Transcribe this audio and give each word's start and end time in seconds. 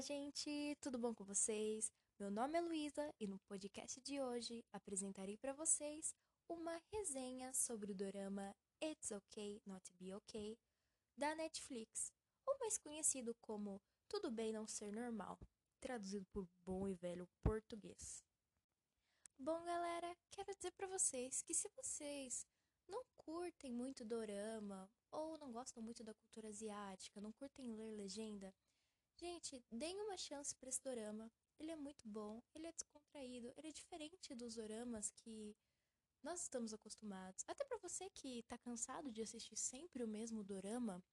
Olá, 0.00 0.06
gente! 0.06 0.78
Tudo 0.80 0.98
bom 0.98 1.14
com 1.14 1.24
vocês? 1.24 1.92
Meu 2.18 2.30
nome 2.30 2.56
é 2.56 2.60
Luísa 2.62 3.14
e 3.20 3.26
no 3.26 3.38
podcast 3.40 4.00
de 4.00 4.18
hoje 4.18 4.64
apresentarei 4.72 5.36
para 5.36 5.52
vocês 5.52 6.14
uma 6.48 6.74
resenha 6.90 7.52
sobre 7.52 7.92
o 7.92 7.94
dorama 7.94 8.56
It's 8.82 9.10
Okay 9.10 9.60
Not 9.66 9.92
Be 9.92 10.14
Okay 10.14 10.58
da 11.18 11.34
Netflix, 11.34 12.14
ou 12.46 12.58
mais 12.60 12.78
conhecido 12.78 13.36
como 13.42 13.78
Tudo 14.08 14.30
Bem 14.30 14.54
Não 14.54 14.66
Ser 14.66 14.90
Normal, 14.90 15.38
traduzido 15.82 16.24
por 16.32 16.48
bom 16.64 16.88
e 16.88 16.94
velho 16.94 17.28
português. 17.42 18.24
Bom, 19.38 19.62
galera, 19.64 20.16
quero 20.30 20.56
dizer 20.56 20.72
para 20.72 20.86
vocês 20.86 21.42
que 21.42 21.52
se 21.52 21.68
vocês 21.76 22.46
não 22.88 23.04
curtem 23.18 23.70
muito 23.70 24.02
dorama 24.02 24.90
ou 25.10 25.36
não 25.36 25.52
gostam 25.52 25.82
muito 25.82 26.02
da 26.02 26.14
cultura 26.14 26.48
asiática, 26.48 27.20
não 27.20 27.32
curtem 27.32 27.70
ler 27.76 27.92
legenda, 27.92 28.50
gente, 29.20 29.62
deem 29.70 30.00
uma 30.00 30.16
chance 30.16 30.54
para 30.56 30.70
esse 30.70 30.82
dorama. 30.82 31.30
Ele 31.58 31.70
é 31.70 31.76
muito 31.76 32.08
bom, 32.08 32.42
ele 32.54 32.66
é 32.66 32.72
descontraído, 32.72 33.52
ele 33.56 33.68
é 33.68 33.72
diferente 33.72 34.34
dos 34.34 34.54
doramas 34.54 35.10
que 35.10 35.54
nós 36.22 36.40
estamos 36.42 36.72
acostumados. 36.72 37.44
Até 37.46 37.62
para 37.64 37.78
você 37.78 38.08
que 38.10 38.42
tá 38.44 38.56
cansado 38.56 39.10
de 39.12 39.20
assistir 39.20 39.56
sempre 39.56 40.02
o 40.02 40.08
mesmo 40.08 40.42
dorama, 40.42 41.04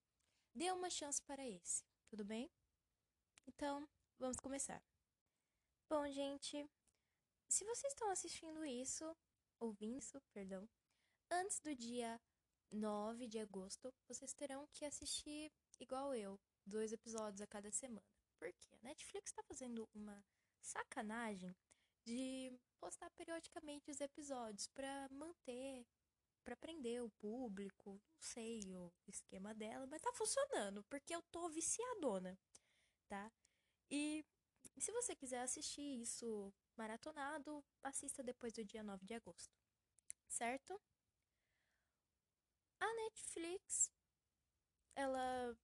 dê 0.55 0.71
uma 0.71 0.89
chance 0.89 1.21
para 1.21 1.45
esse, 1.45 1.83
tudo 2.07 2.23
bem? 2.23 2.49
Então, 3.45 3.85
vamos 4.17 4.37
começar. 4.37 4.81
Bom, 5.89 6.09
gente, 6.09 6.65
se 7.49 7.65
vocês 7.65 7.91
estão 7.91 8.09
assistindo 8.09 8.65
isso, 8.65 9.15
ouvindo 9.59 9.99
isso, 9.99 10.21
perdão, 10.33 10.67
antes 11.29 11.59
do 11.59 11.75
dia 11.75 12.21
9 12.71 13.27
de 13.27 13.39
agosto, 13.39 13.93
vocês 14.07 14.33
terão 14.33 14.65
que 14.67 14.85
assistir, 14.85 15.51
igual 15.79 16.15
eu, 16.15 16.39
dois 16.67 16.91
episódios 16.91 17.41
a 17.41 17.47
cada 17.47 17.71
semana. 17.71 18.05
Por 18.37 18.51
quê? 18.53 18.75
A 18.75 18.83
Netflix 18.83 19.31
está 19.31 19.41
fazendo 19.43 19.89
uma 19.93 20.23
sacanagem 20.61 21.55
de 22.05 22.57
postar 22.79 23.09
periodicamente 23.11 23.91
os 23.91 23.99
episódios 23.99 24.67
para 24.67 25.09
manter, 25.09 25.85
para 26.43 26.55
prender 26.55 27.03
o 27.03 27.09
público. 27.09 27.91
Não 27.91 28.21
sei 28.21 28.61
o 28.75 28.91
esquema 29.07 29.53
dela, 29.53 29.85
mas 29.87 30.01
tá 30.01 30.11
funcionando, 30.13 30.83
porque 30.85 31.15
eu 31.15 31.21
tô 31.23 31.49
viciadona, 31.49 32.37
tá? 33.07 33.31
E 33.89 34.23
se 34.77 34.91
você 34.91 35.15
quiser 35.15 35.41
assistir 35.41 36.01
isso 36.01 36.53
maratonado, 36.75 37.63
assista 37.81 38.21
depois 38.23 38.53
do 38.53 38.63
dia 38.63 38.83
9 38.83 39.05
de 39.05 39.13
agosto, 39.13 39.57
certo? 40.27 40.79
A 42.79 42.93
Netflix, 42.93 43.91
ela 44.95 45.57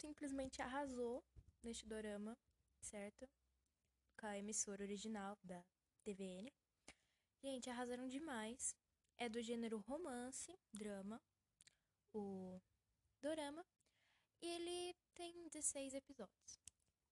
simplesmente 0.00 0.62
arrasou 0.62 1.22
neste 1.62 1.86
dorama, 1.86 2.36
certo? 2.80 3.28
Com 4.18 4.26
a 4.26 4.38
emissora 4.38 4.82
original 4.82 5.38
da 5.44 5.62
TVN. 6.02 6.50
Gente, 7.42 7.68
arrasaram 7.68 8.08
demais. 8.08 8.74
É 9.18 9.28
do 9.28 9.42
gênero 9.42 9.78
romance, 9.78 10.58
drama, 10.72 11.20
o 12.14 12.58
dorama. 13.20 13.64
E 14.42 14.46
ele 14.46 14.94
tem 15.14 15.48
16 15.50 15.94
episódios. 15.94 16.58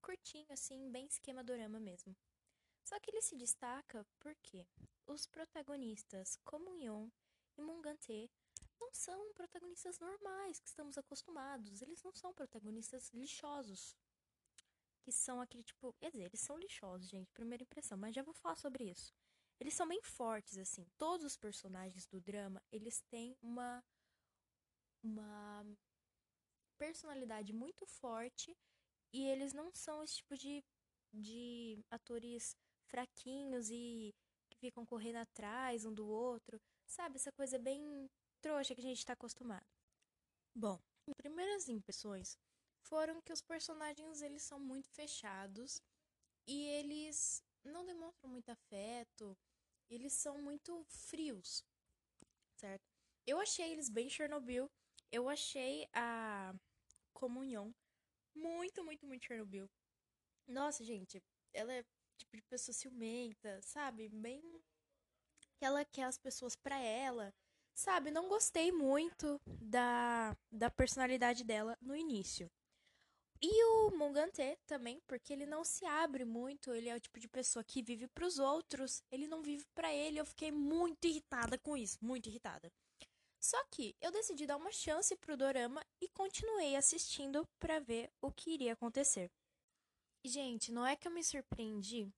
Curtinho, 0.01 0.47
assim, 0.49 0.91
bem 0.91 1.05
esquema 1.05 1.43
dorama 1.43 1.79
mesmo. 1.79 2.15
Só 2.83 2.99
que 2.99 3.11
ele 3.11 3.21
se 3.21 3.35
destaca 3.35 4.03
porque 4.19 4.65
os 5.05 5.27
protagonistas 5.27 6.37
Como 6.43 6.73
Yeon 6.73 7.07
e 7.55 7.61
Mungante 7.61 8.31
não 8.89 8.93
são 8.93 9.33
protagonistas 9.33 9.99
normais 9.99 10.59
que 10.59 10.67
estamos 10.67 10.97
acostumados. 10.97 11.81
Eles 11.81 12.01
não 12.01 12.11
são 12.11 12.33
protagonistas 12.33 13.11
lixosos. 13.13 13.95
Que 15.03 15.11
são 15.11 15.39
aquele 15.39 15.63
tipo. 15.63 15.93
Quer 15.99 16.11
dizer, 16.11 16.23
eles 16.25 16.41
são 16.41 16.57
lixosos, 16.57 17.07
gente, 17.07 17.31
primeira 17.31 17.63
impressão, 17.63 17.97
mas 17.97 18.15
já 18.15 18.23
vou 18.23 18.33
falar 18.33 18.55
sobre 18.55 18.89
isso. 18.89 19.13
Eles 19.59 19.73
são 19.75 19.87
bem 19.87 20.01
fortes, 20.01 20.57
assim. 20.57 20.85
Todos 20.97 21.25
os 21.25 21.37
personagens 21.37 22.07
do 22.07 22.19
drama, 22.19 22.61
eles 22.71 23.01
têm 23.09 23.37
uma. 23.41 23.83
Uma 25.01 25.65
personalidade 26.77 27.53
muito 27.53 27.85
forte 27.85 28.55
e 29.13 29.27
eles 29.27 29.53
não 29.53 29.73
são 29.73 30.03
esse 30.03 30.17
tipo 30.17 30.35
de, 30.37 30.63
de 31.13 31.77
atores 31.89 32.55
fraquinhos 32.85 33.69
e 33.69 34.13
que 34.49 34.57
ficam 34.57 34.85
correndo 34.85 35.17
atrás 35.17 35.85
um 35.85 35.93
do 35.93 36.05
outro, 36.07 36.59
sabe? 36.85 37.15
Essa 37.15 37.31
coisa 37.31 37.57
bem 37.57 38.09
trouxa 38.41 38.73
que 38.73 38.81
a 38.81 38.83
gente 38.83 38.97
está 38.97 39.13
acostumado. 39.13 39.65
Bom, 40.55 40.79
em 41.07 41.13
primeiras 41.13 41.69
impressões 41.69 42.37
foram 42.81 43.21
que 43.21 43.33
os 43.33 43.41
personagens 43.41 44.21
eles 44.21 44.43
são 44.43 44.59
muito 44.59 44.89
fechados 44.89 45.81
e 46.47 46.65
eles 46.79 47.43
não 47.63 47.85
demonstram 47.85 48.29
muito 48.29 48.49
afeto, 48.49 49.37
eles 49.89 50.13
são 50.13 50.41
muito 50.41 50.83
frios, 50.85 51.63
certo? 52.55 52.83
Eu 53.25 53.39
achei 53.39 53.71
eles 53.71 53.89
bem 53.89 54.09
Chernobyl, 54.09 54.69
eu 55.11 55.29
achei 55.29 55.87
a 55.93 56.53
comunhão 57.13 57.73
muito, 58.35 58.83
muito, 58.83 59.05
muito 59.05 59.25
Chernobyl. 59.25 59.69
Nossa, 60.47 60.83
gente, 60.83 61.21
ela 61.53 61.73
é 61.73 61.83
tipo 62.17 62.35
de 62.35 62.41
pessoa 62.43 62.73
ciumenta, 62.73 63.61
sabe? 63.61 64.09
Bem. 64.09 64.41
Ela 65.61 65.83
quer 65.85 66.03
as 66.03 66.17
pessoas 66.17 66.55
para 66.55 66.79
ela. 66.79 67.33
Sabe, 67.79 68.11
não 68.11 68.27
gostei 68.27 68.73
muito 68.73 69.39
da, 69.45 70.35
da 70.51 70.69
personalidade 70.69 71.45
dela 71.45 71.77
no 71.81 71.95
início. 71.95 72.51
E 73.41 73.63
o 73.63 73.91
Mungante 73.91 74.59
também, 74.67 74.99
porque 75.07 75.31
ele 75.31 75.45
não 75.45 75.63
se 75.63 75.85
abre 75.85 76.25
muito, 76.25 76.73
ele 76.73 76.89
é 76.89 76.95
o 76.97 76.99
tipo 76.99 77.17
de 77.21 77.29
pessoa 77.29 77.63
que 77.63 77.81
vive 77.81 78.05
para 78.09 78.27
os 78.27 78.37
outros, 78.37 79.01
ele 79.09 79.29
não 79.29 79.41
vive 79.41 79.63
para 79.73 79.93
ele. 79.93 80.19
Eu 80.19 80.25
fiquei 80.25 80.51
muito 80.51 81.05
irritada 81.07 81.57
com 81.57 81.77
isso, 81.77 81.97
muito 82.01 82.27
irritada. 82.27 82.69
Só 83.39 83.57
que 83.71 83.95
eu 84.01 84.11
decidi 84.11 84.45
dar 84.45 84.57
uma 84.57 84.73
chance 84.73 85.15
pro 85.15 85.37
dorama 85.37 85.81
e 86.01 86.09
continuei 86.09 86.75
assistindo 86.75 87.47
para 87.57 87.79
ver 87.79 88.11
o 88.21 88.29
que 88.29 88.55
iria 88.55 88.73
acontecer. 88.73 89.31
Gente, 90.25 90.69
não 90.69 90.85
é 90.85 90.97
que 90.97 91.07
eu 91.07 91.13
me 91.13 91.23
surpreendi. 91.23 92.11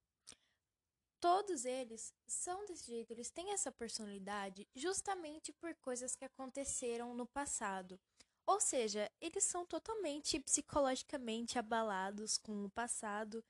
Todos 1.22 1.66
eles 1.66 2.12
são 2.26 2.66
desse 2.66 2.88
jeito, 2.88 3.12
eles 3.12 3.30
têm 3.30 3.54
essa 3.54 3.72
personalidade 3.72 4.68
justamente 4.76 5.54
por 5.54 5.76
coisas 5.76 6.16
que 6.16 6.26
aconteceram 6.26 7.14
no 7.14 7.28
passado. 7.28 8.00
Ou 8.48 8.60
seja, 8.60 9.10
eles 9.22 9.44
são 9.44 9.64
totalmente 9.64 10.40
psicologicamente 10.40 11.60
abalados 11.60 12.40
com 12.40 12.66
o 12.66 12.72
passado. 12.72 13.44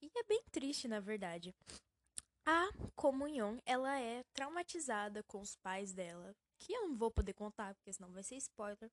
E 0.00 0.08
é 0.16 0.22
bem 0.22 0.44
triste, 0.52 0.86
na 0.86 1.00
verdade. 1.00 1.52
A 2.46 2.68
Comunhão, 2.94 3.60
ela 3.66 3.98
é 3.98 4.22
traumatizada 4.32 5.24
com 5.24 5.40
os 5.40 5.56
pais 5.56 5.92
dela, 5.92 6.36
que 6.56 6.72
eu 6.72 6.88
não 6.88 6.96
vou 6.96 7.10
poder 7.10 7.34
contar, 7.34 7.74
porque 7.74 7.92
senão 7.92 8.12
vai 8.12 8.22
ser 8.22 8.36
spoiler. 8.36 8.90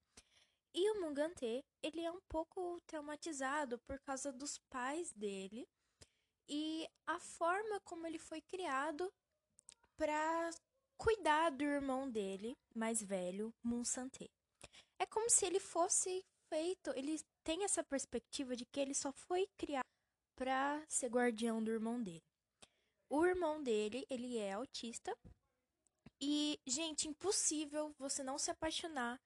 E 0.73 0.91
o 0.91 0.99
Mungante, 0.99 1.63
ele 1.83 2.01
é 2.01 2.11
um 2.11 2.19
pouco 2.27 2.81
traumatizado 2.87 3.77
por 3.87 3.99
causa 3.99 4.33
dos 4.33 4.57
pais 4.67 5.13
dele 5.13 5.67
e 6.47 6.87
a 7.07 7.19
forma 7.19 7.79
como 7.81 8.05
ele 8.05 8.19
foi 8.19 8.41
criado 8.41 9.11
para 9.97 10.49
cuidar 10.97 11.49
do 11.51 11.63
irmão 11.63 12.09
dele, 12.09 12.57
mais 12.73 13.01
velho, 13.01 13.53
Munsante. 13.63 14.29
É 14.99 15.05
como 15.05 15.29
se 15.29 15.45
ele 15.45 15.59
fosse 15.59 16.23
feito, 16.49 16.91
ele 16.95 17.19
tem 17.43 17.63
essa 17.63 17.83
perspectiva 17.83 18.55
de 18.55 18.65
que 18.65 18.79
ele 18.79 18.93
só 18.93 19.11
foi 19.11 19.47
criado 19.57 19.85
para 20.35 20.83
ser 20.87 21.09
guardião 21.09 21.63
do 21.63 21.71
irmão 21.71 22.01
dele. 22.01 22.23
O 23.09 23.25
irmão 23.25 23.61
dele, 23.61 24.05
ele 24.09 24.37
é 24.37 24.53
autista. 24.53 25.15
E, 26.19 26.59
gente, 26.65 27.07
impossível 27.07 27.93
você 27.97 28.23
não 28.23 28.37
se 28.37 28.49
apaixonar 28.49 29.19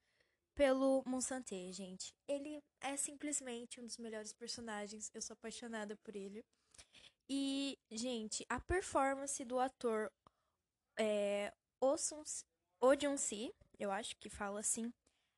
pelo 0.56 1.04
Monsante, 1.06 1.72
gente. 1.72 2.14
Ele 2.28 2.62
é 2.82 2.98
simplesmente 2.98 3.80
um 3.80 3.86
dos 3.86 3.98
melhores 3.98 4.34
personagens. 4.34 5.10
Eu 5.14 5.22
sou 5.22 5.34
apaixonada 5.34 5.96
por 6.04 6.16
ele. 6.16 6.44
E, 7.30 7.78
gente, 7.92 8.44
a 8.50 8.60
performance 8.60 9.46
do 9.46 9.60
ator 9.60 10.12
é, 10.98 11.54
Ojun-si, 12.82 13.54
eu 13.78 13.92
acho 13.92 14.18
que 14.18 14.30
fala 14.30 14.60
assim, 14.60 14.92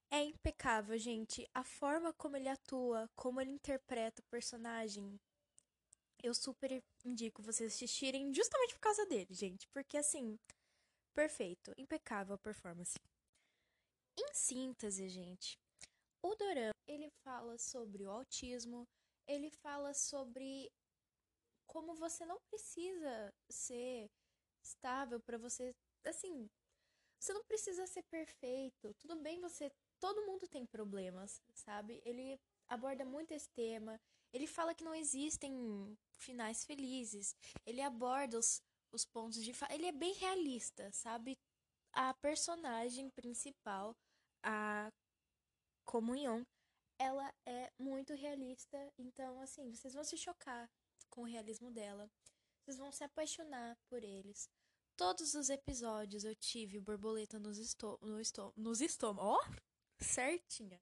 é 0.10 0.24
impecável, 0.24 0.98
gente. 0.98 1.48
A 1.54 1.64
forma 1.64 2.14
como 2.14 2.38
ele 2.38 2.48
atua, 2.48 3.10
como 3.16 3.42
ele 3.42 3.52
interpreta 3.52 4.22
o 4.22 4.30
personagem, 4.30 5.20
eu 6.24 6.34
super 6.34 6.82
indico 7.04 7.42
vocês 7.42 7.74
assistirem 7.74 8.34
justamente 8.34 8.74
por 8.76 8.82
causa 8.82 9.06
dele, 9.06 9.34
gente. 9.34 9.68
Porque, 9.70 9.98
assim, 9.98 10.40
perfeito, 11.14 11.74
impecável 11.78 12.36
a 12.36 12.38
performance. 12.38 12.98
Em 14.18 14.34
síntese, 14.34 15.10
gente, 15.10 15.58
o 16.22 16.36
Dorama, 16.36 16.72
ele 16.88 17.10
fala 17.24 17.58
sobre 17.58 18.04
o 18.04 18.12
autismo, 18.12 18.88
ele 19.28 19.50
fala 19.50 19.94
sobre 19.94 20.70
como 21.72 21.96
você 21.96 22.26
não 22.26 22.38
precisa 22.50 23.34
ser 23.50 24.12
estável 24.62 25.22
para 25.22 25.38
você, 25.38 25.74
assim, 26.06 26.50
você 27.18 27.34
não 27.34 27.46
precisa 27.46 27.88
ser 27.88 28.04
perfeito. 28.04 28.94
Tudo 28.96 29.16
bem 29.16 29.40
você 29.40 29.72
todo 29.98 30.26
mundo 30.26 30.48
tem 30.50 30.66
problemas, 30.66 31.42
sabe? 31.54 32.02
Ele 32.04 32.38
aborda 32.68 33.06
muito 33.06 33.32
esse 33.32 33.50
tema. 33.52 33.98
Ele 34.34 34.48
fala 34.48 34.76
que 34.76 34.84
não 34.84 34.94
existem 34.94 35.98
finais 36.12 36.66
felizes. 36.66 37.34
Ele 37.66 37.82
aborda 37.82 38.38
os, 38.38 38.62
os 38.92 39.06
pontos 39.06 39.42
de. 39.42 39.54
Ele 39.70 39.86
é 39.86 39.94
bem 39.94 40.14
realista, 40.16 40.92
sabe? 40.92 41.40
A 41.94 42.14
personagem 42.16 43.10
principal, 43.12 43.96
a 44.44 44.92
Comunhão, 45.86 46.46
ela 47.00 47.34
é 47.46 47.72
muito 47.80 48.14
realista. 48.14 48.78
Então, 48.98 49.40
assim, 49.40 49.74
vocês 49.74 49.94
vão 49.94 50.04
se 50.04 50.18
chocar 50.18 50.70
com 51.12 51.22
o 51.22 51.26
realismo 51.26 51.70
dela. 51.70 52.10
Vocês 52.64 52.78
vão 52.78 52.92
se 52.92 53.04
apaixonar 53.04 53.78
por 53.88 54.04
eles. 54.04 54.50
Todos 54.96 55.36
os 55.36 55.50
episódios 55.50 56.24
eu 56.24 56.36
tive 56.36 56.80
borboleta 56.80 57.40
nos, 57.40 57.60
esto 57.60 58.00
no 58.02 58.20
esto 58.20 58.54
nos 58.58 58.82
estômagos. 58.82 59.30
Ó, 59.30 59.40
oh, 59.40 60.04
certinha. 60.04 60.82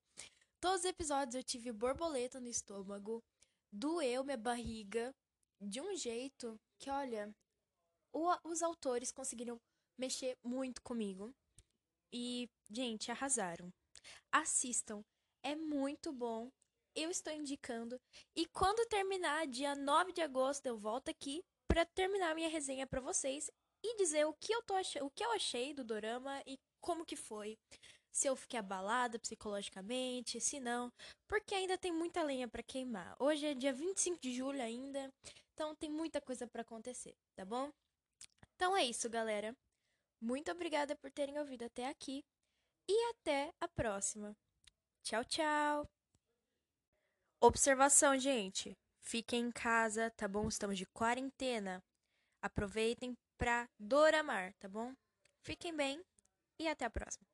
Todos 0.61 0.81
os 0.81 0.85
episódios 0.85 1.35
eu 1.35 1.43
tive 1.43 1.71
borboleta 1.71 2.39
no 2.39 2.47
estômago. 2.47 3.23
Doeu 3.71 4.23
minha 4.23 4.37
barriga 4.37 5.13
de 5.61 5.81
um 5.81 5.95
jeito 5.95 6.59
que, 6.77 6.89
olha, 6.89 7.33
o, 8.13 8.49
os 8.49 8.61
autores 8.61 9.11
conseguiram 9.11 9.59
mexer 9.97 10.37
muito 10.43 10.81
comigo. 10.81 11.33
E, 12.11 12.49
gente, 12.69 13.11
arrasaram. 13.11 13.71
Assistam. 14.31 15.03
É 15.43 15.55
muito 15.55 16.11
bom. 16.11 16.51
Eu 16.99 17.09
estou 17.09 17.31
indicando. 17.31 17.97
E 18.35 18.45
quando 18.47 18.85
terminar, 18.89 19.47
dia 19.47 19.73
9 19.73 20.11
de 20.11 20.21
agosto, 20.21 20.65
eu 20.65 20.77
volto 20.77 21.07
aqui 21.07 21.41
para 21.65 21.85
terminar 21.85 22.35
minha 22.35 22.49
resenha 22.49 22.85
para 22.85 22.99
vocês 22.99 23.49
e 23.81 23.95
dizer 23.95 24.25
o 24.25 24.33
que 24.33 24.53
eu 24.53 24.61
tô 24.63 24.75
ach... 24.75 24.97
o 25.01 25.09
que 25.09 25.23
eu 25.23 25.31
achei 25.31 25.73
do 25.73 25.81
dorama 25.81 26.43
e 26.45 26.59
como 26.81 27.05
que 27.05 27.15
foi. 27.15 27.57
Se 28.11 28.27
eu 28.27 28.35
fiquei 28.35 28.59
abalada 28.59 29.17
psicologicamente, 29.17 30.41
se 30.41 30.59
não, 30.59 30.91
porque 31.25 31.55
ainda 31.55 31.77
tem 31.77 31.89
muita 31.89 32.21
lenha 32.21 32.49
para 32.49 32.61
queimar. 32.61 33.15
Hoje 33.17 33.45
é 33.45 33.53
dia 33.53 33.71
25 33.71 34.19
de 34.19 34.35
julho 34.35 34.61
ainda, 34.61 35.09
então 35.53 35.73
tem 35.75 35.89
muita 35.89 36.19
coisa 36.19 36.45
para 36.47 36.63
acontecer, 36.63 37.15
tá 37.33 37.45
bom? 37.45 37.71
Então 38.55 38.75
é 38.75 38.83
isso, 38.83 39.09
galera. 39.09 39.55
Muito 40.19 40.51
obrigada 40.51 40.97
por 40.97 41.09
terem 41.11 41.39
ouvido 41.39 41.63
até 41.63 41.87
aqui 41.87 42.25
e 42.89 43.09
até 43.11 43.53
a 43.61 43.69
próxima. 43.69 44.35
Tchau, 45.01 45.23
tchau. 45.23 45.98
Observação, 47.41 48.19
gente. 48.19 48.77
Fiquem 49.01 49.45
em 49.45 49.51
casa, 49.51 50.12
tá 50.12 50.27
bom? 50.27 50.50
Estamos 50.50 50.77
de 50.77 50.86
quarentena. 50.88 51.81
Aproveitem 52.41 53.13
pra 53.38 53.65
doramar, 53.80 54.53
tá 54.59 54.68
bom? 54.68 54.94
Fiquem 55.45 55.74
bem 55.74 56.01
e 56.59 56.68
até 56.68 56.83
a 56.83 56.89
próxima. 56.89 57.28